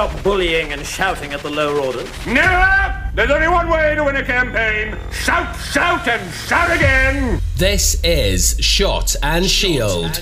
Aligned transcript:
stop 0.00 0.22
bullying 0.24 0.72
and 0.72 0.86
shouting 0.86 1.34
at 1.34 1.40
the 1.40 1.50
lower 1.50 1.78
orders? 1.78 2.08
Never! 2.26 3.10
There's 3.14 3.30
only 3.30 3.48
one 3.48 3.68
way 3.68 3.94
to 3.94 4.04
win 4.04 4.16
a 4.16 4.24
campaign. 4.24 4.96
Shout, 5.12 5.54
shout, 5.56 6.08
and 6.08 6.32
shout 6.32 6.74
again! 6.74 7.38
This 7.56 8.02
is 8.02 8.56
Shot 8.60 9.14
and 9.22 9.44
Shield. 9.44 10.18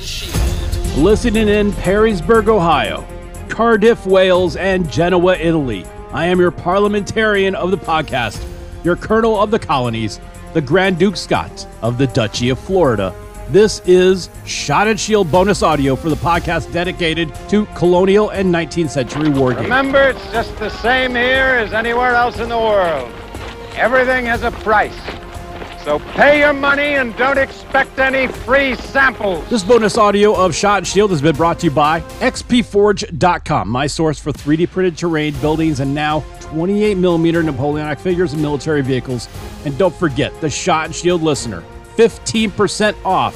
Listening 0.97 1.47
in 1.47 1.71
Perrysburg, 1.71 2.49
Ohio, 2.49 3.07
Cardiff, 3.49 4.05
Wales, 4.05 4.57
and 4.57 4.91
Genoa, 4.91 5.37
Italy. 5.37 5.85
I 6.11 6.27
am 6.27 6.41
your 6.41 6.51
parliamentarian 6.51 7.55
of 7.55 7.71
the 7.71 7.79
podcast, 7.79 8.45
your 8.83 8.97
colonel 8.97 9.41
of 9.41 9.53
the 9.53 9.61
colonies, 9.61 10.19
the 10.55 10.61
Grand 10.61 10.99
Duke 10.99 11.17
Scott 11.17 11.69
of 11.83 11.99
the 11.99 12.09
Duchy 12.09 12.49
of 12.49 12.59
Florida. 12.59 13.15
This 13.51 13.81
is 13.87 14.29
Shot 14.45 14.89
and 14.89 15.01
Shield 15.01 15.33
bonus 15.33 15.63
audio 15.63 15.97
for 15.97 16.11
the 16.11 16.17
podcast 16.17 16.71
dedicated 16.71 17.35
to 17.49 17.65
colonial 17.77 18.29
and 18.29 18.55
19th 18.55 18.91
century 18.91 19.31
war 19.31 19.55
games. 19.55 19.65
Remember, 19.65 20.03
it's 20.03 20.31
just 20.31 20.55
the 20.59 20.69
same 20.69 21.13
here 21.13 21.57
as 21.57 21.73
anywhere 21.73 22.15
else 22.15 22.39
in 22.41 22.51
the 22.51 22.59
world. 22.59 23.11
Everything 23.75 24.27
has 24.27 24.43
a 24.43 24.51
price. 24.51 24.95
So 25.83 25.99
pay 25.99 26.41
your 26.41 26.53
money 26.53 26.97
and 26.97 27.17
don't 27.17 27.39
expect 27.39 27.99
any 27.99 28.27
free 28.27 28.75
samples. 28.75 29.49
This 29.49 29.63
bonus 29.63 29.97
audio 29.97 30.35
of 30.35 30.55
Shot 30.55 30.79
and 30.79 30.87
Shield 30.87 31.11
has 31.11 31.23
been 31.23 31.35
brought 31.35 31.61
to 31.61 31.67
you 31.69 31.71
by 31.71 32.01
XPForge.com, 32.21 33.67
my 33.67 33.87
source 33.87 34.19
for 34.19 34.31
3D 34.31 34.69
printed 34.69 34.99
terrain, 34.99 35.33
buildings, 35.41 35.81
and 35.81 35.95
now 35.95 36.21
28 36.41 36.99
millimeter 36.99 37.43
Napoleonic 37.43 37.99
figures 37.99 38.35
and 38.35 38.43
military 38.43 38.83
vehicles. 38.83 39.27
And 39.65 39.79
don't 39.79 39.95
forget, 39.95 40.39
the 40.43 40.51
Shot 40.51 40.85
and 40.85 40.95
Shield 40.95 41.23
listener, 41.23 41.65
15% 41.99 42.95
off 43.05 43.35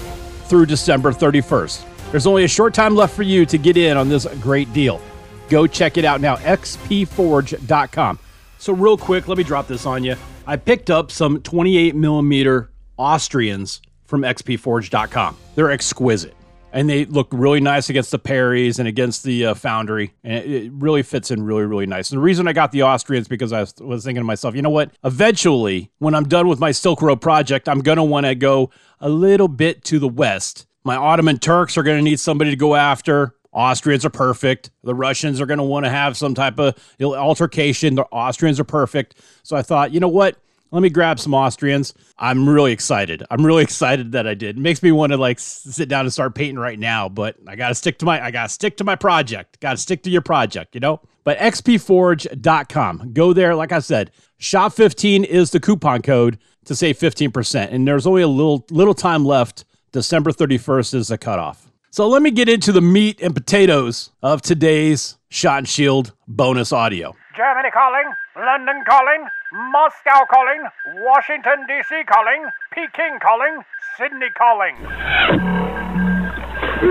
through 0.48 0.66
December 0.66 1.10
31st. 1.10 1.84
There's 2.12 2.26
only 2.26 2.44
a 2.44 2.48
short 2.48 2.74
time 2.74 2.94
left 2.94 3.16
for 3.16 3.24
you 3.24 3.44
to 3.44 3.58
get 3.58 3.76
in 3.76 3.96
on 3.96 4.08
this 4.08 4.24
great 4.40 4.72
deal. 4.72 5.00
Go 5.48 5.66
check 5.66 5.98
it 5.98 6.04
out 6.04 6.20
now, 6.20 6.36
xpforge.com. 6.36 8.18
So, 8.58 8.72
real 8.72 8.96
quick, 8.96 9.26
let 9.26 9.36
me 9.36 9.42
drop 9.42 9.66
this 9.66 9.84
on 9.84 10.04
you. 10.04 10.14
I 10.46 10.56
picked 10.56 10.90
up 10.90 11.10
some 11.10 11.40
28 11.42 11.96
millimeter 11.96 12.70
Austrians 12.96 13.82
from 14.04 14.22
xpforge.com. 14.22 15.36
They're 15.56 15.70
exquisite 15.72 16.34
and 16.72 16.88
they 16.88 17.04
look 17.04 17.28
really 17.30 17.60
nice 17.60 17.90
against 17.90 18.10
the 18.10 18.18
Perrys 18.18 18.78
and 18.78 18.88
against 18.88 19.22
the 19.24 19.46
uh, 19.46 19.54
Foundry, 19.54 20.14
and 20.24 20.34
it, 20.34 20.50
it, 20.50 20.72
really 20.72 21.02
fits 21.02 21.30
in 21.30 21.42
really, 21.42 21.64
really 21.64 21.86
nice. 21.86 22.10
And 22.10 22.18
the 22.18 22.22
reason 22.22 22.48
I 22.48 22.52
got 22.52 22.72
the 22.72 22.82
Austrians 22.82 23.28
because 23.28 23.52
I 23.52 23.60
was, 23.60 23.74
was 23.78 24.04
thinking 24.04 24.20
to 24.20 24.24
myself, 24.24 24.54
you 24.54 24.62
know 24.62 24.70
what? 24.70 24.90
Eventually, 25.04 25.90
when 25.98 26.14
I'm 26.14 26.28
done 26.28 26.48
with 26.48 26.58
my 26.58 26.72
Silk 26.72 27.02
Road 27.02 27.20
project, 27.20 27.68
I'm 27.68 27.80
gonna 27.80 28.04
want 28.04 28.26
to 28.26 28.34
go 28.34 28.70
a 29.00 29.08
little 29.08 29.48
bit 29.48 29.84
to 29.84 29.98
the 29.98 30.08
west. 30.08 30.66
My 30.84 30.96
Ottoman 30.96 31.38
Turks 31.38 31.76
are 31.76 31.82
gonna 31.82 32.02
need 32.02 32.18
somebody 32.18 32.50
to 32.50 32.56
go 32.56 32.74
after. 32.74 33.34
Austrians 33.52 34.04
are 34.04 34.10
perfect. 34.10 34.70
The 34.82 34.94
Russians 34.94 35.40
are 35.40 35.46
going 35.46 35.58
to 35.58 35.64
want 35.64 35.84
to 35.84 35.90
have 35.90 36.16
some 36.16 36.34
type 36.34 36.58
of 36.58 36.74
altercation. 37.02 37.96
The 37.96 38.04
Austrians 38.04 38.58
are 38.58 38.64
perfect. 38.64 39.16
So 39.42 39.56
I 39.56 39.62
thought, 39.62 39.92
you 39.92 40.00
know 40.00 40.08
what? 40.08 40.38
Let 40.72 40.82
me 40.82 40.88
grab 40.88 41.20
some 41.20 41.34
Austrians. 41.34 41.94
I'm 42.18 42.48
really 42.48 42.72
excited. 42.72 43.22
I'm 43.30 43.44
really 43.44 43.62
excited 43.72 44.12
that 44.12 44.26
I 44.26 44.34
did. 44.34 44.56
It 44.56 44.60
makes 44.60 44.82
me 44.82 44.90
want 44.90 45.12
to 45.12 45.18
like 45.18 45.38
sit 45.38 45.88
down 45.88 46.06
and 46.06 46.12
start 46.12 46.34
painting 46.34 46.58
right 46.58 46.78
now, 46.78 47.08
but 47.08 47.36
I 47.46 47.54
got 47.54 47.68
to 47.68 47.74
stick 47.74 47.98
to 47.98 48.06
my 48.06 48.24
I 48.24 48.30
got 48.30 48.44
to 48.44 48.48
stick 48.48 48.78
to 48.78 48.84
my 48.84 48.96
project. 48.96 49.60
Got 49.60 49.72
to 49.72 49.76
stick 49.76 50.02
to 50.04 50.10
your 50.10 50.22
project, 50.22 50.74
you 50.74 50.80
know? 50.80 51.00
But 51.24 51.38
xpforge.com. 51.38 53.12
Go 53.12 53.32
there 53.32 53.54
like 53.54 53.70
I 53.70 53.78
said. 53.78 54.10
Shop 54.38 54.72
15 54.72 55.22
is 55.22 55.50
the 55.50 55.60
coupon 55.60 56.02
code 56.02 56.38
to 56.64 56.74
save 56.74 56.98
15% 56.98 57.68
and 57.70 57.86
there's 57.86 58.06
only 58.06 58.22
a 58.22 58.28
little 58.28 58.66
little 58.70 58.94
time 58.94 59.24
left. 59.24 59.64
December 59.92 60.32
31st 60.32 60.94
is 60.94 61.08
the 61.08 61.18
cutoff. 61.18 61.70
So 61.90 62.08
let 62.08 62.22
me 62.22 62.30
get 62.30 62.48
into 62.48 62.72
the 62.72 62.80
meat 62.80 63.20
and 63.20 63.34
potatoes 63.34 64.10
of 64.22 64.40
today's 64.40 65.18
Shot 65.28 65.58
and 65.58 65.68
Shield 65.68 66.14
bonus 66.26 66.72
audio. 66.72 67.14
Germany 67.36 67.70
calling, 67.72 68.12
London 68.36 68.84
calling, 68.86 69.26
Moscow 69.72 70.24
calling, 70.28 70.62
Washington, 71.00 71.64
D.C. 71.66 72.02
calling, 72.04 72.44
Peking 72.72 73.18
calling, 73.20 73.62
Sydney 73.96 74.28
calling. 74.36 74.76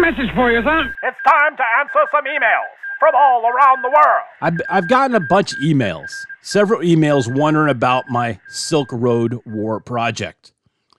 Message 0.02 0.34
for 0.34 0.52
you, 0.52 0.64
son. 0.64 0.94
It's 1.04 1.18
time 1.28 1.58
to 1.58 1.64
answer 1.80 2.00
some 2.12 2.26
emails 2.26 2.74
from 3.00 3.14
all 3.16 3.46
around 3.46 3.84
the 3.84 3.90
world. 3.90 4.26
I've, 4.42 4.58
I've 4.70 4.88
gotten 4.88 5.16
a 5.16 5.20
bunch 5.20 5.54
of 5.54 5.60
emails, 5.60 6.12
several 6.42 6.82
emails 6.82 7.32
wondering 7.32 7.70
about 7.70 8.06
my 8.10 8.40
Silk 8.48 8.90
Road 8.92 9.40
War 9.46 9.80
project. 9.80 10.54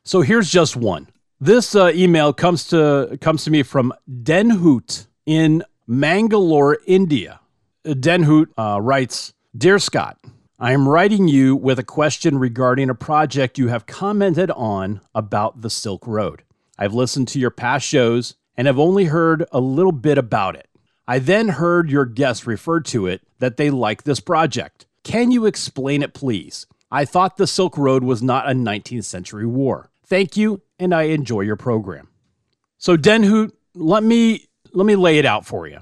So 0.05 0.21
here's 0.21 0.51
just 0.51 0.77
one. 0.77 1.09
This 1.41 1.75
uh, 1.75 1.91
email 1.95 2.33
comes 2.33 2.69
to 2.69 3.19
comes 3.21 3.43
to 3.45 3.51
me 3.51 3.65
from 3.65 3.93
Denhoot 4.09 5.07
in 5.27 5.65
Mangalore, 5.89 6.79
India. 6.87 7.41
Denhoot 7.85 8.47
uh, 8.57 8.81
writes, 8.81 9.33
"Dear 9.57 9.79
Scott, 9.79 10.19
I 10.59 10.73
am 10.73 10.89
writing 10.89 11.27
you 11.27 11.57
with 11.57 11.79
a 11.79 11.85
question 11.85 12.39
regarding 12.39 12.89
a 12.89 12.95
project 12.95 13.59
you 13.59 13.69
have 13.69 13.87
commented 13.87 14.51
on 14.53 15.01
about 15.15 15.61
the 15.61 15.71
Silk 15.71 16.07
Road. 16.07 16.45
I've 16.79 16.95
listened 16.95 17.29
to 17.29 17.41
your 17.41 17.51
past 17.51 17.87
shows 17.87 18.37
and 18.57 18.67
have 18.67 18.79
only 18.79 19.07
heard 19.07 19.45
a 19.51 19.61
little 19.61 19.93
bit 19.93 20.19
about 20.19 20.55
it. 20.57 20.69
I 21.09 21.19
then 21.19 21.49
heard 21.49 21.91
your 21.91 22.05
guests 22.05 22.47
refer 22.47 22.81
to 22.81 23.07
it 23.07 23.23
that 23.41 23.57
they 23.57 23.71
like 23.71 24.05
this 24.05 24.21
project. 24.21 24.87
Can 25.03 25.33
you 25.33 25.47
explain 25.47 26.03
it, 26.03 26.15
please? 26.15 26.67
I 26.93 27.05
thought 27.05 27.37
the 27.37 27.47
Silk 27.47 27.77
Road 27.77 28.05
was 28.05 28.23
not 28.23 28.49
a 28.49 28.55
19th 28.55 29.05
century 29.05 29.47
war. 29.47 29.91
Thank 30.07 30.37
you, 30.37 30.63
and 30.79 30.95
I 30.95 31.05
enjoy 31.05 31.41
your 31.41 31.57
program. 31.57 32.09
So, 32.79 32.97
Denhoot, 32.97 33.51
let 33.75 34.05
me 34.05 34.47
let 34.73 34.87
me 34.87 34.95
lay 34.95 35.19
it 35.19 35.27
out 35.27 35.45
for 35.45 35.67
you. 35.67 35.81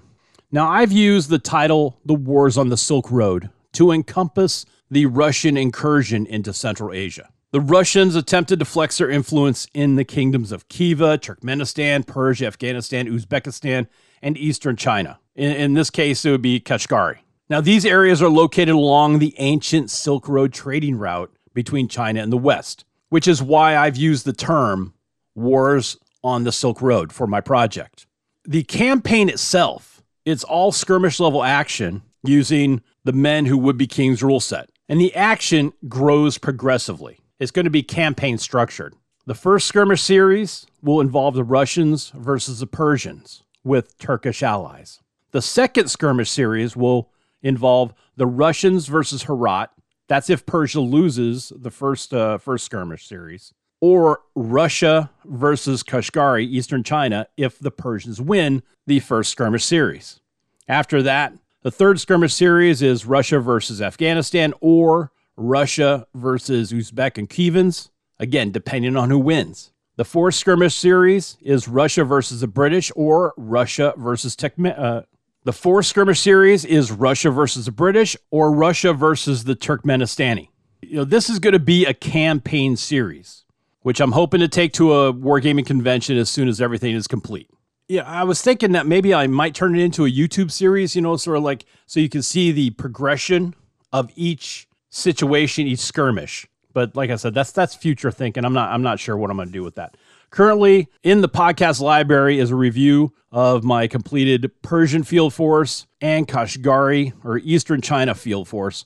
Now, 0.52 0.68
I've 0.68 0.92
used 0.92 1.30
the 1.30 1.38
title 1.38 1.98
"The 2.04 2.14
Wars 2.14 2.58
on 2.58 2.68
the 2.68 2.76
Silk 2.76 3.10
Road" 3.10 3.50
to 3.72 3.92
encompass 3.92 4.66
the 4.90 5.06
Russian 5.06 5.56
incursion 5.56 6.26
into 6.26 6.52
Central 6.52 6.92
Asia. 6.92 7.28
The 7.52 7.60
Russians 7.60 8.14
attempted 8.14 8.58
to 8.58 8.64
flex 8.64 8.98
their 8.98 9.10
influence 9.10 9.66
in 9.74 9.96
the 9.96 10.04
kingdoms 10.04 10.52
of 10.52 10.68
Khiva, 10.68 11.18
Turkmenistan, 11.18 12.06
Persia, 12.06 12.46
Afghanistan, 12.46 13.06
Uzbekistan, 13.06 13.86
and 14.22 14.36
eastern 14.36 14.76
China. 14.76 15.18
In, 15.34 15.52
in 15.52 15.74
this 15.74 15.90
case, 15.90 16.24
it 16.24 16.30
would 16.30 16.42
be 16.42 16.60
Kashgari. 16.60 17.18
Now, 17.48 17.60
these 17.60 17.84
areas 17.84 18.22
are 18.22 18.28
located 18.28 18.70
along 18.70 19.18
the 19.18 19.34
ancient 19.38 19.90
Silk 19.90 20.28
Road 20.28 20.52
trading 20.52 20.96
route 20.96 21.32
between 21.54 21.88
China 21.88 22.22
and 22.22 22.32
the 22.32 22.36
West 22.36 22.84
which 23.10 23.28
is 23.28 23.42
why 23.42 23.76
I've 23.76 23.96
used 23.96 24.24
the 24.24 24.32
term 24.32 24.94
Wars 25.34 25.98
on 26.24 26.44
the 26.44 26.52
Silk 26.52 26.80
Road 26.80 27.12
for 27.12 27.26
my 27.26 27.40
project. 27.40 28.06
The 28.44 28.62
campaign 28.62 29.28
itself, 29.28 29.99
it's 30.30 30.44
all 30.44 30.72
skirmish 30.72 31.20
level 31.20 31.42
action 31.42 32.02
using 32.22 32.82
the 33.04 33.12
Men 33.12 33.46
Who 33.46 33.58
Would 33.58 33.76
Be 33.76 33.86
Kings 33.86 34.22
rule 34.22 34.40
set. 34.40 34.70
And 34.88 35.00
the 35.00 35.14
action 35.14 35.72
grows 35.88 36.38
progressively. 36.38 37.20
It's 37.38 37.50
going 37.50 37.64
to 37.64 37.70
be 37.70 37.82
campaign 37.82 38.38
structured. 38.38 38.94
The 39.26 39.34
first 39.34 39.66
skirmish 39.66 40.02
series 40.02 40.66
will 40.82 41.00
involve 41.00 41.34
the 41.34 41.44
Russians 41.44 42.10
versus 42.10 42.60
the 42.60 42.66
Persians 42.66 43.42
with 43.62 43.96
Turkish 43.98 44.42
allies. 44.42 45.00
The 45.30 45.42
second 45.42 45.88
skirmish 45.88 46.30
series 46.30 46.76
will 46.76 47.10
involve 47.42 47.94
the 48.16 48.26
Russians 48.26 48.86
versus 48.86 49.24
Herat 49.24 49.70
that's 50.10 50.28
if 50.28 50.44
Persia 50.44 50.80
loses 50.80 51.52
the 51.54 51.70
first 51.70 52.12
uh, 52.12 52.36
first 52.36 52.64
skirmish 52.64 53.06
series, 53.06 53.54
or 53.80 54.20
Russia 54.34 55.10
versus 55.24 55.82
Kashgari, 55.82 56.44
Eastern 56.44 56.82
China, 56.82 57.26
if 57.36 57.58
the 57.58 57.70
Persians 57.70 58.20
win 58.20 58.62
the 58.86 59.00
first 59.00 59.30
skirmish 59.30 59.64
series. 59.64 60.20
After 60.68 61.02
that, 61.02 61.32
the 61.62 61.70
third 61.70 62.00
skirmish 62.00 62.34
series 62.34 62.82
is 62.82 63.04
Russia 63.04 63.38
versus 63.38 63.82
Afghanistan 63.82 64.54
or 64.60 65.12
Russia 65.36 66.06
versus 66.14 66.72
Uzbek 66.72 67.18
and 67.18 67.28
Khivans, 67.28 67.90
again, 68.18 68.50
depending 68.50 68.96
on 68.96 69.10
who 69.10 69.18
wins. 69.18 69.72
The 69.96 70.04
fourth 70.04 70.34
skirmish 70.34 70.74
series 70.74 71.36
is 71.42 71.68
Russia 71.68 72.04
versus 72.04 72.40
the 72.40 72.46
British 72.46 72.90
or 72.96 73.34
Russia 73.36 73.92
versus 73.96 74.34
Tekme- 74.36 74.78
uh, 74.78 75.02
the 75.44 75.52
four 75.52 75.82
skirmish 75.82 76.20
series 76.20 76.66
is 76.66 76.92
Russia 76.92 77.30
versus 77.30 77.64
the 77.64 77.72
British 77.72 78.14
or 78.30 78.52
Russia 78.52 78.92
versus 78.92 79.44
the 79.44 79.56
Turkmenistani. 79.56 80.48
You 80.82 80.96
know, 80.96 81.04
this 81.04 81.30
is 81.30 81.38
going 81.38 81.54
to 81.54 81.58
be 81.58 81.86
a 81.86 81.94
campaign 81.94 82.76
series, 82.76 83.44
which 83.82 84.00
I'm 84.00 84.12
hoping 84.12 84.40
to 84.40 84.48
take 84.48 84.72
to 84.74 84.92
a 84.92 85.12
wargaming 85.12 85.66
convention 85.66 86.16
as 86.16 86.28
soon 86.28 86.48
as 86.48 86.60
everything 86.60 86.94
is 86.94 87.06
complete. 87.06 87.48
Yeah, 87.88 88.02
I 88.02 88.24
was 88.24 88.40
thinking 88.40 88.72
that 88.72 88.86
maybe 88.86 89.12
I 89.12 89.26
might 89.26 89.54
turn 89.54 89.74
it 89.74 89.82
into 89.82 90.04
a 90.04 90.10
YouTube 90.10 90.50
series, 90.50 90.94
you 90.94 91.02
know, 91.02 91.16
sort 91.16 91.36
of 91.36 91.42
like 91.42 91.64
so 91.86 91.98
you 91.98 92.08
can 92.08 92.22
see 92.22 92.52
the 92.52 92.70
progression 92.70 93.54
of 93.92 94.10
each 94.14 94.68
situation, 94.90 95.66
each 95.66 95.80
skirmish. 95.80 96.46
But 96.72 96.94
like 96.94 97.10
I 97.10 97.16
said, 97.16 97.34
that's 97.34 97.50
that's 97.50 97.74
future 97.74 98.12
thinking. 98.12 98.44
I'm 98.44 98.52
not 98.52 98.70
I'm 98.70 98.82
not 98.82 99.00
sure 99.00 99.16
what 99.16 99.30
I'm 99.30 99.36
going 99.36 99.48
to 99.48 99.52
do 99.52 99.64
with 99.64 99.74
that. 99.74 99.96
Currently 100.30 100.88
in 101.02 101.20
the 101.20 101.28
podcast 101.28 101.80
library 101.80 102.38
is 102.38 102.52
a 102.52 102.56
review 102.56 103.12
of 103.32 103.64
my 103.64 103.88
completed 103.88 104.50
Persian 104.62 105.02
Field 105.02 105.34
Force 105.34 105.86
and 106.00 106.28
Kashgari 106.28 107.12
or 107.24 107.38
Eastern 107.38 107.80
China 107.80 108.14
Field 108.14 108.46
Force. 108.46 108.84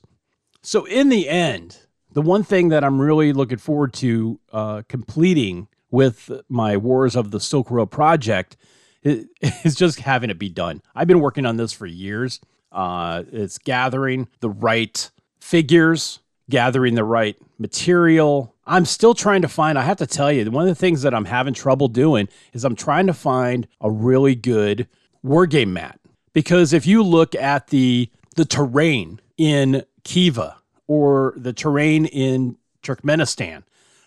So, 0.62 0.86
in 0.86 1.10
the 1.10 1.28
end, 1.28 1.78
the 2.14 2.22
one 2.22 2.44
thing 2.44 2.68
that 2.70 2.82
I'm 2.82 3.00
really 3.00 3.32
looking 3.32 3.58
forward 3.58 3.92
to 3.94 4.40
uh, 4.52 4.82
completing 4.88 5.68
with 5.90 6.30
my 6.48 6.76
Wars 6.76 7.14
of 7.14 7.30
the 7.30 7.40
Silk 7.40 7.70
Road 7.70 7.90
project 7.90 8.56
is, 9.02 9.74
just 9.74 10.00
having 10.00 10.30
it 10.30 10.38
be 10.38 10.48
done. 10.48 10.80
I've 10.94 11.06
been 11.06 11.20
working 11.20 11.44
on 11.44 11.56
this 11.56 11.72
for 11.72 11.86
years. 11.86 12.40
Uh, 12.72 13.24
it's 13.30 13.58
gathering 13.58 14.28
the 14.40 14.48
right 14.48 15.10
figures, 15.40 16.20
gathering 16.48 16.94
the 16.94 17.04
right 17.04 17.36
material. 17.58 18.54
I'm 18.66 18.86
still 18.86 19.14
trying 19.14 19.42
to 19.42 19.48
find, 19.48 19.78
I 19.78 19.82
have 19.82 19.98
to 19.98 20.06
tell 20.06 20.32
you, 20.32 20.50
one 20.50 20.62
of 20.62 20.68
the 20.68 20.74
things 20.74 21.02
that 21.02 21.14
I'm 21.14 21.26
having 21.26 21.54
trouble 21.54 21.88
doing 21.88 22.28
is 22.52 22.64
I'm 22.64 22.76
trying 22.76 23.06
to 23.08 23.14
find 23.14 23.68
a 23.80 23.90
really 23.90 24.34
good 24.34 24.88
wargame 25.24 25.68
mat. 25.68 26.00
Because 26.32 26.72
if 26.72 26.86
you 26.86 27.02
look 27.02 27.34
at 27.34 27.68
the 27.68 28.10
the 28.34 28.44
terrain 28.44 29.20
in 29.36 29.84
Khiva 30.02 30.56
or 30.86 31.34
the 31.36 31.52
terrain 31.52 32.06
in 32.06 32.56
Turkmenistan 32.82 33.62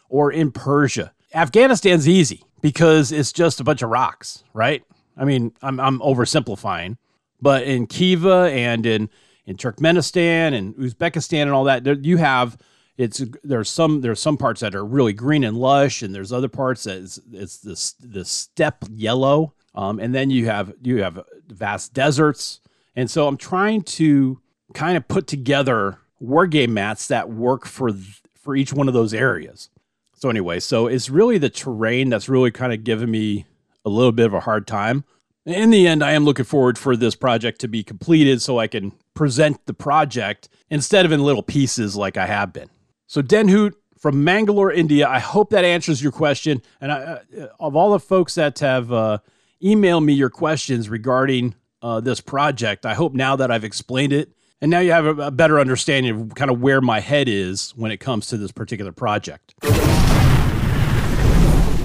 or 0.09 0.31
in 0.31 0.51
Persia, 0.51 1.13
Afghanistan's 1.33 2.07
easy 2.07 2.43
because 2.61 3.11
it's 3.11 3.31
just 3.31 3.59
a 3.59 3.63
bunch 3.63 3.81
of 3.81 3.89
rocks, 3.89 4.43
right? 4.53 4.83
I 5.17 5.25
mean, 5.25 5.53
I'm, 5.61 5.79
I'm 5.79 5.99
oversimplifying, 5.99 6.97
but 7.41 7.63
in 7.63 7.87
Khiva 7.87 8.49
and 8.51 8.85
in 8.85 9.09
in 9.45 9.55
Turkmenistan 9.55 10.53
and 10.53 10.75
Uzbekistan 10.75 11.43
and 11.43 11.51
all 11.51 11.63
that, 11.63 11.85
there, 11.85 11.93
you 11.95 12.17
have 12.17 12.57
it's 12.97 13.23
there's 13.43 13.69
some 13.69 14.01
there's 14.01 14.19
some 14.19 14.37
parts 14.37 14.61
that 14.61 14.75
are 14.75 14.85
really 14.85 15.13
green 15.13 15.43
and 15.43 15.57
lush, 15.57 16.01
and 16.01 16.13
there's 16.13 16.33
other 16.33 16.49
parts 16.49 16.83
that 16.83 16.97
it's, 16.97 17.19
it's 17.31 17.57
this 17.57 17.93
the 17.93 18.25
steppe 18.25 18.85
yellow, 18.91 19.53
um, 19.75 19.99
and 19.99 20.13
then 20.13 20.29
you 20.29 20.47
have 20.47 20.73
you 20.81 21.01
have 21.03 21.23
vast 21.47 21.93
deserts, 21.93 22.59
and 22.95 23.09
so 23.09 23.27
I'm 23.27 23.37
trying 23.37 23.83
to 23.83 24.41
kind 24.73 24.97
of 24.97 25.07
put 25.07 25.27
together 25.27 25.99
war 26.19 26.47
game 26.47 26.73
mats 26.73 27.07
that 27.07 27.29
work 27.29 27.65
for 27.65 27.91
for 28.35 28.55
each 28.55 28.73
one 28.73 28.87
of 28.87 28.93
those 28.93 29.13
areas. 29.13 29.69
So 30.15 30.29
anyway, 30.29 30.59
so 30.59 30.87
it's 30.87 31.09
really 31.09 31.37
the 31.37 31.49
terrain 31.49 32.09
that's 32.09 32.29
really 32.29 32.49
kind 32.49 32.73
of 32.73 32.83
giving 32.83 33.11
me 33.11 33.45
a 33.85 33.89
little 33.89 34.11
bit 34.11 34.25
of 34.25 34.33
a 34.33 34.39
hard 34.39 34.65
time. 34.65 35.03
In 35.45 35.69
the 35.69 35.87
end, 35.87 36.03
I 36.03 36.11
am 36.11 36.25
looking 36.25 36.45
forward 36.45 36.77
for 36.77 36.97
this 36.97 37.15
project 37.15 37.61
to 37.61 37.67
be 37.67 37.83
completed 37.83 38.41
so 38.41 38.57
I 38.57 38.67
can 38.67 38.93
present 39.13 39.65
the 39.65 39.73
project 39.73 40.49
instead 40.69 41.05
of 41.05 41.11
in 41.11 41.23
little 41.23 41.43
pieces 41.43 41.95
like 41.95 42.17
I 42.17 42.25
have 42.25 42.51
been. 42.51 42.69
So 43.05 43.21
Denhoot 43.21 43.73
from 43.97 44.23
Mangalore, 44.23 44.71
India, 44.71 45.07
I 45.07 45.19
hope 45.19 45.51
that 45.51 45.65
answers 45.65 46.01
your 46.01 46.11
question. 46.11 46.61
And 46.81 46.91
I, 46.91 46.97
uh, 46.97 47.47
of 47.59 47.75
all 47.75 47.91
the 47.91 47.99
folks 47.99 48.35
that 48.35 48.59
have 48.59 48.91
uh, 48.91 49.19
emailed 49.63 50.03
me 50.03 50.13
your 50.13 50.29
questions 50.29 50.89
regarding 50.89 51.55
uh, 51.81 51.99
this 52.01 52.21
project, 52.21 52.85
I 52.85 52.93
hope 52.93 53.13
now 53.13 53.35
that 53.35 53.51
I've 53.51 53.63
explained 53.63 54.13
it 54.13 54.31
and 54.61 54.71
now 54.71 54.79
you 54.79 54.91
have 54.91 55.05
a, 55.05 55.27
a 55.27 55.31
better 55.31 55.59
understanding 55.59 56.21
of 56.21 56.35
kind 56.35 56.49
of 56.49 56.61
where 56.61 56.81
my 56.81 56.99
head 56.99 57.29
is 57.29 57.71
when 57.75 57.91
it 57.91 57.97
comes 57.97 58.27
to 58.27 58.37
this 58.37 58.51
particular 58.51 58.91
project. 58.91 59.53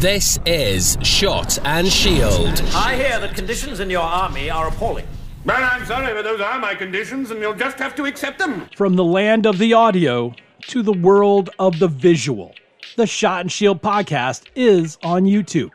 This 0.00 0.38
is 0.46 0.96
Shot 1.02 1.58
and 1.64 1.86
Shield. 1.86 2.60
I 2.74 2.96
hear 2.96 3.20
that 3.20 3.34
conditions 3.34 3.78
in 3.78 3.88
your 3.88 4.02
army 4.02 4.50
are 4.50 4.68
appalling. 4.68 5.06
Well, 5.44 5.62
I'm 5.62 5.84
sorry, 5.86 6.12
but 6.14 6.22
those 6.22 6.40
are 6.40 6.58
my 6.58 6.74
conditions, 6.74 7.30
and 7.30 7.40
you'll 7.40 7.54
just 7.54 7.78
have 7.78 7.94
to 7.96 8.06
accept 8.06 8.38
them. 8.38 8.68
From 8.76 8.94
the 8.94 9.04
land 9.04 9.46
of 9.46 9.58
the 9.58 9.74
audio 9.74 10.34
to 10.68 10.82
the 10.82 10.92
world 10.92 11.50
of 11.58 11.78
the 11.78 11.88
visual, 11.88 12.54
the 12.96 13.06
Shot 13.06 13.42
and 13.42 13.52
Shield 13.52 13.82
podcast 13.82 14.46
is 14.54 14.98
on 15.02 15.24
YouTube. 15.24 15.70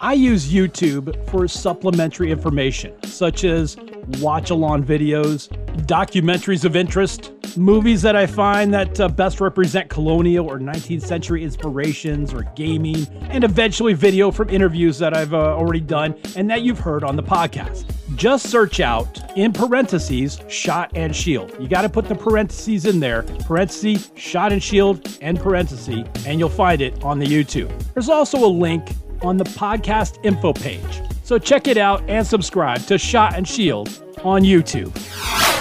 I 0.00 0.14
use 0.14 0.52
YouTube 0.52 1.28
for 1.30 1.46
supplementary 1.46 2.30
information, 2.30 3.00
such 3.04 3.44
as 3.44 3.76
watch 4.20 4.50
along 4.50 4.84
videos, 4.84 5.48
documentaries 5.86 6.64
of 6.64 6.76
interest, 6.76 7.32
movies 7.56 8.02
that 8.02 8.16
I 8.16 8.26
find 8.26 8.72
that 8.74 9.00
uh, 9.00 9.08
best 9.08 9.40
represent 9.40 9.88
colonial 9.88 10.46
or 10.46 10.58
19th 10.58 11.02
century 11.02 11.44
inspirations 11.44 12.32
or 12.32 12.42
gaming, 12.56 13.06
and 13.30 13.44
eventually 13.44 13.94
video 13.94 14.30
from 14.30 14.50
interviews 14.50 14.98
that 14.98 15.16
I've 15.16 15.34
uh, 15.34 15.56
already 15.56 15.80
done 15.80 16.14
and 16.36 16.48
that 16.50 16.62
you've 16.62 16.80
heard 16.80 17.04
on 17.04 17.16
the 17.16 17.22
podcast. 17.22 17.84
Just 18.16 18.50
search 18.50 18.80
out 18.80 19.18
in 19.36 19.52
parentheses 19.52 20.40
shot 20.48 20.90
and 20.94 21.14
shield. 21.16 21.54
You 21.58 21.68
got 21.68 21.82
to 21.82 21.88
put 21.88 22.08
the 22.08 22.14
parentheses 22.14 22.84
in 22.84 23.00
there, 23.00 23.22
parenthesis, 23.46 24.10
shot 24.16 24.52
and 24.52 24.62
shield, 24.62 25.18
and 25.22 25.38
parenthesis, 25.38 26.04
and 26.26 26.38
you'll 26.38 26.50
find 26.50 26.82
it 26.82 27.02
on 27.02 27.18
the 27.18 27.26
YouTube. 27.26 27.72
There's 27.94 28.10
also 28.10 28.44
a 28.44 28.48
link 28.48 28.92
on 29.22 29.36
the 29.36 29.44
podcast 29.44 30.18
info 30.24 30.52
page. 30.52 31.02
So 31.32 31.38
check 31.38 31.66
it 31.66 31.78
out 31.78 32.02
and 32.10 32.26
subscribe 32.26 32.82
to 32.88 32.98
Shot 32.98 33.34
and 33.36 33.48
Shield 33.48 33.88
on 34.22 34.42
YouTube. 34.42 34.94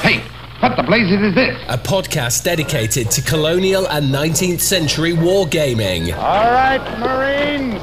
Hey, 0.01 0.19
what 0.59 0.75
the 0.75 0.83
blazes 0.83 1.21
is 1.21 1.33
this? 1.33 1.57
A 1.69 1.77
podcast 1.77 2.43
dedicated 2.43 3.09
to 3.11 3.21
colonial 3.21 3.87
and 3.87 4.13
19th 4.13 4.59
century 4.59 5.13
wargaming. 5.13 6.13
All 6.13 6.51
right, 6.51 6.99
Marines. 6.99 7.81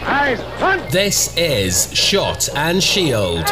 Nice 0.00 0.40
hunt. 0.60 0.88
This 0.92 1.36
is 1.36 1.92
Shot 1.92 2.48
and 2.54 2.80
Shield. 2.80 3.48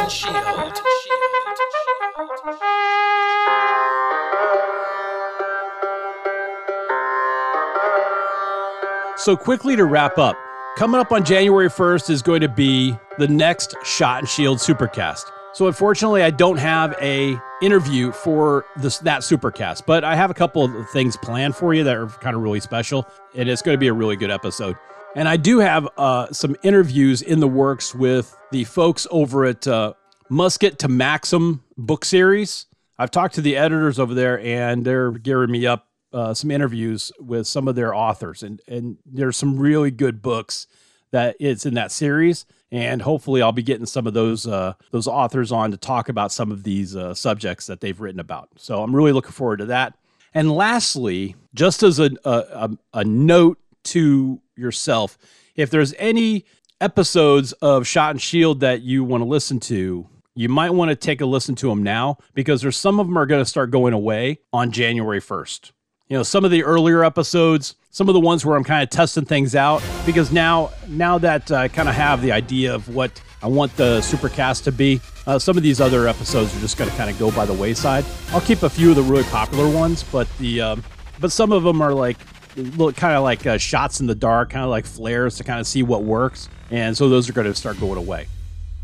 So, 9.17 9.37
quickly 9.37 9.75
to 9.75 9.85
wrap 9.85 10.19
up, 10.19 10.37
coming 10.77 11.01
up 11.01 11.13
on 11.13 11.25
January 11.25 11.69
1st 11.69 12.11
is 12.11 12.23
going 12.23 12.41
to 12.41 12.49
be 12.49 12.97
the 13.19 13.29
next 13.29 13.75
Shot 13.85 14.21
and 14.21 14.29
Shield 14.29 14.59
Supercast. 14.59 15.31
So, 15.55 15.67
unfortunately, 15.67 16.23
I 16.23 16.31
don't 16.31 16.57
have 16.57 16.97
a 17.01 17.39
interview 17.61 18.11
for 18.11 18.65
this 18.77 18.99
that 18.99 19.21
Supercast, 19.21 19.85
but 19.87 20.03
I 20.03 20.17
have 20.17 20.31
a 20.31 20.35
couple 20.35 20.65
of 20.65 20.89
things 20.91 21.17
planned 21.19 21.55
for 21.55 21.75
you 21.75 21.85
that 21.85 21.97
are 21.97 22.07
kind 22.07 22.35
of 22.35 22.43
really 22.43 22.61
special, 22.61 23.07
and 23.35 23.49
it's 23.51 23.61
going 23.61 23.75
to 23.75 23.79
be 23.79 23.89
a 23.89 23.93
really 23.93 24.17
good 24.17 24.31
episode. 24.31 24.77
And 25.15 25.29
I 25.29 25.37
do 25.37 25.59
have 25.59 25.87
uh, 25.99 26.33
some 26.33 26.57
interviews 26.63 27.21
in 27.21 27.41
the 27.41 27.49
works 27.49 27.95
with 27.95 28.35
the 28.51 28.65
folks 28.65 29.07
over 29.11 29.45
at 29.45 29.69
uh, 29.69 29.93
Musket 30.31 30.79
to 30.79 30.89
Maxim 30.89 31.63
book 31.77 32.07
series. 32.07 32.65
I've 32.99 33.11
talked 33.11 33.35
to 33.35 33.43
the 33.43 33.59
editors 33.59 33.99
over 33.99 34.15
there, 34.15 34.41
and 34.41 34.87
they're 34.87 35.11
gearing 35.11 35.51
me 35.51 35.67
up 35.67 35.87
uh, 36.13 36.35
some 36.35 36.51
interviews 36.51 37.13
with 37.21 37.47
some 37.47 37.69
of 37.69 37.75
their 37.75 37.95
authors, 37.95 38.43
and 38.43 38.61
and 38.69 38.99
there's 39.07 39.37
some 39.37 39.59
really 39.59 39.91
good 39.91 40.23
books 40.23 40.67
that 41.11 41.37
it's 41.39 41.67
in 41.67 41.75
that 41.75 41.93
series, 41.93 42.47
and 42.71 43.03
hopefully 43.03 43.43
I'll 43.43 43.53
be 43.53 43.63
getting 43.63 43.87
some 43.87 44.07
of 44.07 44.15
those 44.15 44.47
uh, 44.47 44.75
those 44.91 45.07
authors 45.07 45.53
on 45.53 45.71
to 45.71 45.77
talk 45.77 46.09
about 46.09 46.33
some 46.33 46.51
of 46.51 46.65
these 46.65 46.97
uh, 46.97 47.15
subjects 47.15 47.67
that 47.67 47.81
they've 47.81 48.01
written 48.01 48.21
about. 48.21 48.49
So 48.57 48.83
I'm 48.83 48.95
really 48.95 49.13
looking 49.13 49.33
forward 49.33 49.59
to 49.59 49.67
that. 49.67 49.95
And 50.35 50.51
lastly, 50.51 51.37
just 51.55 51.83
as 51.83 51.99
a 51.99 52.11
a, 52.25 52.71
a 52.95 53.05
note 53.05 53.59
to 53.85 54.41
yourself, 54.57 55.19
if 55.55 55.71
there's 55.71 55.95
any 55.99 56.47
episodes 56.81 57.53
of 57.55 57.87
Shot 57.87 58.11
and 58.13 58.21
Shield 58.21 58.61
that 58.61 58.83
you 58.83 59.05
want 59.05 59.21
to 59.23 59.27
listen 59.29 59.61
to, 59.61 60.09
you 60.35 60.49
might 60.49 60.71
want 60.71 60.89
to 60.89 60.97
take 60.97 61.21
a 61.21 61.27
listen 61.27 61.55
to 61.57 61.69
them 61.69 61.83
now 61.83 62.19
because 62.35 62.63
there's 62.63 62.77
some 62.77 62.99
of 62.99 63.07
them 63.07 63.19
are 63.19 63.27
going 63.27 63.43
to 63.43 63.49
start 63.49 63.71
going 63.71 63.93
away 63.93 64.39
on 64.53 64.73
January 64.73 65.21
1st 65.21 65.73
you 66.13 66.19
know 66.19 66.23
some 66.23 66.45
of 66.45 66.51
the 66.51 66.63
earlier 66.63 67.03
episodes 67.03 67.75
some 67.91 68.07
of 68.07 68.13
the 68.13 68.21
ones 68.21 68.45
where 68.45 68.55
i'm 68.55 68.65
kind 68.65 68.83
of 68.83 68.91
testing 68.91 69.25
things 69.25 69.57
out 69.57 69.83
because 70.05 70.31
now 70.31 70.71
now 70.87 71.17
that 71.17 71.51
i 71.51 71.69
kind 71.69 71.89
of 71.89 71.95
have 71.95 72.21
the 72.21 72.31
idea 72.31 72.75
of 72.75 72.95
what 72.95 73.23
i 73.43 73.47
want 73.47 73.75
the 73.79 73.99
supercast 74.01 74.63
to 74.65 74.71
be 74.71 75.01
uh, 75.27 75.39
some 75.39 75.57
of 75.57 75.63
these 75.63 75.81
other 75.81 76.07
episodes 76.07 76.55
are 76.55 76.61
just 76.61 76.77
going 76.77 76.91
to 76.91 76.97
kind 76.99 77.09
of 77.09 77.19
go 77.19 77.31
by 77.31 77.47
the 77.47 77.53
wayside. 77.53 78.05
I'll 78.31 78.41
keep 78.41 78.65
a 78.65 78.69
few 78.69 78.91
of 78.91 78.97
the 78.97 79.03
really 79.03 79.23
popular 79.25 79.73
ones 79.73 80.03
but 80.03 80.29
the 80.37 80.61
um, 80.61 80.85
but 81.19 81.33
some 81.33 81.51
of 81.51 81.63
them 81.63 81.81
are 81.81 81.95
like 81.95 82.19
look 82.57 82.95
kind 82.95 83.17
of 83.17 83.23
like 83.23 83.47
uh, 83.47 83.57
shots 83.57 84.01
in 84.01 84.07
the 84.07 84.15
dark 84.15 84.51
kind 84.51 84.65
of 84.65 84.71
like 84.71 84.85
flares 84.85 85.39
to 85.39 85.45
kind 85.45 85.61
of 85.61 85.67
see 85.67 85.83
what 85.83 86.03
works 86.03 86.51
and 86.71 86.95
so 86.95 87.09
those 87.09 87.31
are 87.31 87.33
going 87.33 87.47
to 87.47 87.55
start 87.55 87.81
going 87.81 87.97
away. 87.97 88.27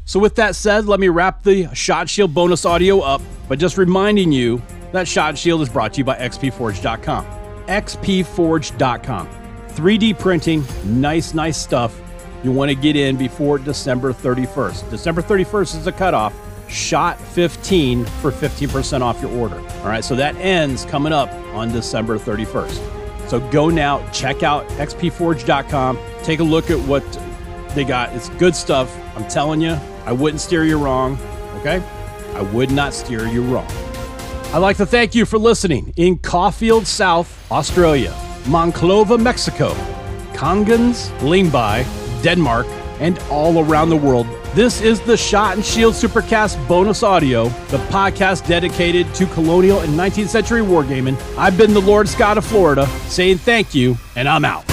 So 0.06 0.18
with 0.18 0.36
that 0.36 0.56
said 0.56 0.86
let 0.86 0.98
me 0.98 1.08
wrap 1.08 1.42
the 1.42 1.74
shot 1.74 2.08
shield 2.08 2.32
bonus 2.32 2.64
audio 2.64 3.00
up 3.00 3.20
by 3.50 3.56
just 3.56 3.76
reminding 3.76 4.32
you 4.32 4.62
that 4.92 5.06
Shot 5.08 5.36
Shield 5.36 5.62
is 5.62 5.68
brought 5.68 5.92
to 5.94 5.98
you 5.98 6.04
by 6.04 6.16
XPForge.com. 6.16 7.24
XPForge.com. 7.66 9.28
3D 9.68 10.18
printing, 10.18 10.64
nice, 10.84 11.34
nice 11.34 11.56
stuff. 11.56 12.00
You 12.42 12.52
want 12.52 12.70
to 12.70 12.74
get 12.74 12.96
in 12.96 13.16
before 13.16 13.58
December 13.58 14.12
31st. 14.12 14.90
December 14.90 15.22
31st 15.22 15.76
is 15.76 15.84
the 15.84 15.92
cutoff. 15.92 16.34
Shot 16.68 17.18
15 17.18 18.04
for 18.04 18.30
15% 18.30 19.00
off 19.00 19.20
your 19.22 19.32
order. 19.32 19.58
All 19.58 19.86
right, 19.86 20.04
so 20.04 20.14
that 20.16 20.36
ends 20.36 20.84
coming 20.84 21.12
up 21.12 21.32
on 21.54 21.72
December 21.72 22.18
31st. 22.18 23.28
So 23.28 23.40
go 23.50 23.68
now, 23.68 24.08
check 24.10 24.42
out 24.42 24.66
xpforge.com, 24.70 25.98
take 26.22 26.40
a 26.40 26.44
look 26.44 26.70
at 26.70 26.78
what 26.86 27.04
they 27.74 27.84
got. 27.84 28.14
It's 28.14 28.28
good 28.30 28.56
stuff. 28.56 28.94
I'm 29.16 29.28
telling 29.28 29.60
you, 29.60 29.78
I 30.04 30.12
wouldn't 30.12 30.40
steer 30.40 30.64
you 30.64 30.78
wrong, 30.78 31.18
okay? 31.56 31.82
I 32.34 32.42
would 32.42 32.70
not 32.70 32.94
steer 32.94 33.26
you 33.26 33.42
wrong. 33.42 33.68
I'd 34.50 34.58
like 34.58 34.78
to 34.78 34.86
thank 34.86 35.14
you 35.14 35.26
for 35.26 35.38
listening 35.38 35.92
in 35.98 36.16
Caulfield 36.18 36.86
South, 36.86 37.52
Australia, 37.52 38.12
Monclova, 38.44 39.20
Mexico, 39.20 39.74
Kongens, 40.32 41.10
Lyngby, 41.18 41.84
Denmark, 42.22 42.66
and 42.98 43.18
all 43.30 43.62
around 43.62 43.90
the 43.90 43.96
world. 43.96 44.26
This 44.54 44.80
is 44.80 45.00
the 45.02 45.18
Shot 45.18 45.56
and 45.56 45.64
Shield 45.64 45.92
Supercast 45.92 46.66
bonus 46.66 47.02
audio, 47.02 47.48
the 47.68 47.78
podcast 47.88 48.46
dedicated 48.48 49.14
to 49.16 49.26
colonial 49.26 49.80
and 49.80 49.92
19th 49.92 50.28
century 50.28 50.62
wargaming. 50.62 51.20
I've 51.36 51.58
been 51.58 51.74
the 51.74 51.82
Lord 51.82 52.08
Scott 52.08 52.38
of 52.38 52.46
Florida, 52.46 52.86
saying 53.08 53.38
thank 53.38 53.74
you, 53.74 53.98
and 54.16 54.26
I'm 54.26 54.46
out. 54.46 54.67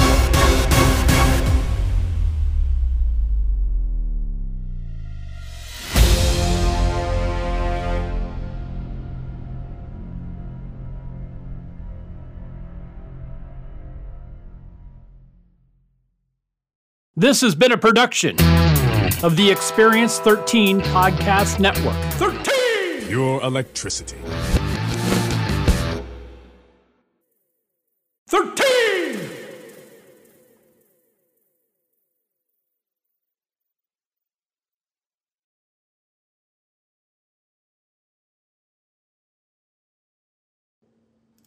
This 17.25 17.41
has 17.41 17.55
been 17.55 17.71
a 17.71 17.77
production 17.77 18.35
of 19.23 19.35
the 19.35 19.49
Experience 19.49 20.19
13 20.19 20.79
Podcast 20.81 21.59
Network. 21.59 21.95
13! 22.13 23.09
Your 23.09 23.41
electricity. 23.41 24.15